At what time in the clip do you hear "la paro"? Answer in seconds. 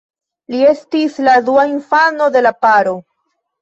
2.49-3.01